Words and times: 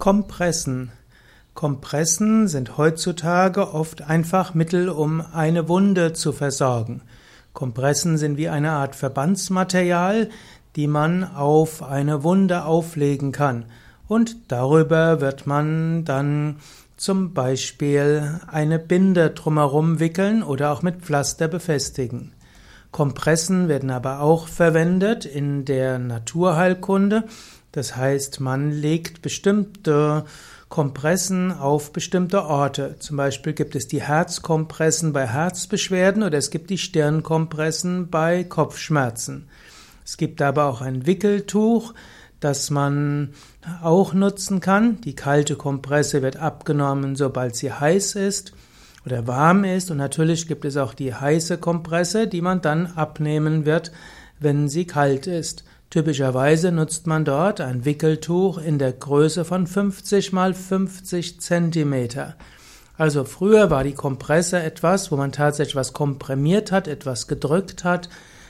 Kompressen. 0.00 0.92
Kompressen 1.52 2.48
sind 2.48 2.78
heutzutage 2.78 3.74
oft 3.74 4.00
einfach 4.00 4.54
Mittel, 4.54 4.88
um 4.88 5.20
eine 5.20 5.68
Wunde 5.68 6.14
zu 6.14 6.32
versorgen. 6.32 7.02
Kompressen 7.52 8.16
sind 8.16 8.38
wie 8.38 8.48
eine 8.48 8.70
Art 8.70 8.96
Verbandsmaterial, 8.96 10.30
die 10.74 10.86
man 10.86 11.22
auf 11.22 11.82
eine 11.82 12.24
Wunde 12.24 12.64
auflegen 12.64 13.30
kann. 13.30 13.66
Und 14.08 14.50
darüber 14.50 15.20
wird 15.20 15.46
man 15.46 16.06
dann 16.06 16.56
zum 16.96 17.34
Beispiel 17.34 18.40
eine 18.46 18.78
Binde 18.78 19.28
drumherum 19.32 20.00
wickeln 20.00 20.42
oder 20.42 20.72
auch 20.72 20.80
mit 20.80 21.02
Pflaster 21.02 21.46
befestigen. 21.46 22.32
Kompressen 22.90 23.68
werden 23.68 23.90
aber 23.90 24.20
auch 24.20 24.48
verwendet 24.48 25.26
in 25.26 25.66
der 25.66 25.98
Naturheilkunde. 25.98 27.24
Das 27.72 27.96
heißt, 27.96 28.40
man 28.40 28.70
legt 28.70 29.22
bestimmte 29.22 30.24
Kompressen 30.68 31.52
auf 31.52 31.92
bestimmte 31.92 32.44
Orte. 32.44 32.96
Zum 33.00 33.16
Beispiel 33.16 33.52
gibt 33.52 33.74
es 33.74 33.88
die 33.88 34.02
Herzkompressen 34.02 35.12
bei 35.12 35.26
Herzbeschwerden 35.26 36.22
oder 36.22 36.38
es 36.38 36.50
gibt 36.50 36.70
die 36.70 36.78
Stirnkompressen 36.78 38.08
bei 38.08 38.44
Kopfschmerzen. 38.44 39.48
Es 40.04 40.16
gibt 40.16 40.40
aber 40.42 40.66
auch 40.66 40.80
ein 40.80 41.06
Wickeltuch, 41.06 41.94
das 42.38 42.70
man 42.70 43.34
auch 43.82 44.14
nutzen 44.14 44.60
kann. 44.60 45.00
Die 45.02 45.14
kalte 45.14 45.56
Kompresse 45.56 46.22
wird 46.22 46.36
abgenommen, 46.36 47.16
sobald 47.16 47.54
sie 47.56 47.72
heiß 47.72 48.14
ist 48.14 48.52
oder 49.04 49.26
warm 49.26 49.64
ist. 49.64 49.90
Und 49.90 49.98
natürlich 49.98 50.48
gibt 50.48 50.64
es 50.64 50.76
auch 50.76 50.94
die 50.94 51.14
heiße 51.14 51.58
Kompresse, 51.58 52.26
die 52.26 52.40
man 52.40 52.60
dann 52.60 52.86
abnehmen 52.86 53.66
wird, 53.66 53.92
wenn 54.38 54.68
sie 54.68 54.86
kalt 54.86 55.26
ist. 55.26 55.64
Typischerweise 55.90 56.70
nutzt 56.70 57.08
man 57.08 57.24
dort 57.24 57.60
ein 57.60 57.84
Wickeltuch 57.84 58.58
in 58.58 58.78
der 58.78 58.92
Größe 58.92 59.44
von 59.44 59.66
50 59.66 60.32
mal 60.32 60.54
50 60.54 61.40
Zentimeter. 61.40 62.36
Also 62.96 63.24
früher 63.24 63.70
war 63.70 63.82
die 63.82 63.94
Kompresse 63.94 64.62
etwas, 64.62 65.10
wo 65.10 65.16
man 65.16 65.32
tatsächlich 65.32 65.74
was 65.74 65.92
komprimiert 65.92 66.70
hat, 66.70 66.86
etwas 66.86 67.26
gedrückt 67.26 67.82
hat. 67.82 68.08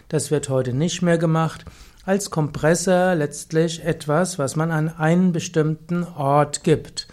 Das 0.08 0.30
wird 0.30 0.50
heute 0.50 0.74
nicht 0.74 1.00
mehr 1.00 1.16
gemacht. 1.16 1.64
Als 2.04 2.30
Kompresse 2.30 3.14
letztlich 3.14 3.84
etwas, 3.84 4.38
was 4.38 4.54
man 4.54 4.70
an 4.70 4.88
einen 4.88 5.32
bestimmten 5.32 6.04
Ort 6.04 6.62
gibt. 6.62 7.08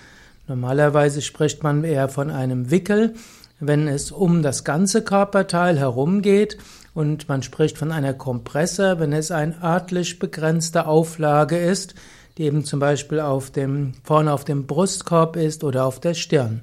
Normalerweise 0.48 1.22
spricht 1.22 1.64
man 1.64 1.86
eher 1.86 2.10
von 2.10 2.32
einem 2.32 2.70
Wickel, 2.70 3.14
wenn 3.62 3.88
es 3.88 4.12
um 4.12 4.42
das 4.42 4.66
ganze 4.66 5.04
Körperteil 5.04 5.80
herumgeht 5.80 6.58
und 6.98 7.30
man 7.30 7.44
spricht 7.44 7.78
von 7.78 7.92
einer 7.92 8.16
Kompresse, 8.16 8.98
wenn 8.98 9.14
es 9.14 9.30
eine 9.30 9.62
örtlich 9.62 10.18
begrenzte 10.18 10.88
Auflage 10.88 11.56
ist, 11.56 11.94
die 12.40 12.46
eben 12.46 12.66
zum 12.66 12.80
Beispiel 12.80 13.20
auf 13.20 13.52
dem, 13.52 13.94
vorne 14.04 14.34
auf 14.34 14.46
dem 14.46 14.66
Brustkorb 14.66 15.36
ist 15.36 15.64
oder 15.64 15.86
auf 15.86 16.00
der 16.00 16.16
Stirn. 16.16 16.62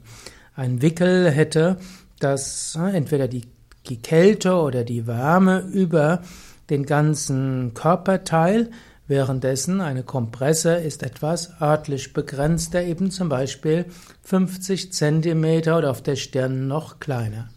Ein 0.56 0.82
Wickel 0.82 1.30
hätte 1.30 1.76
das 2.18 2.76
äh, 2.76 2.96
entweder 2.96 3.28
die, 3.28 3.42
die 3.88 4.02
Kälte 4.02 4.56
oder 4.56 4.82
die 4.82 5.06
Wärme 5.06 5.60
über 5.72 6.22
den 6.68 6.84
ganzen 6.84 7.72
Körperteil, 7.74 8.70
Währenddessen 9.06 9.82
eine 9.82 10.02
Kompresse 10.02 10.76
ist 10.76 11.02
etwas 11.02 11.60
örtlich 11.60 12.14
begrenzter, 12.14 12.82
eben 12.82 13.10
zum 13.10 13.28
Beispiel 13.28 13.84
50 14.22 14.94
Zentimeter 14.94 15.76
oder 15.76 15.90
auf 15.90 16.00
der 16.00 16.16
Stirn 16.16 16.68
noch 16.68 17.00
kleiner. 17.00 17.50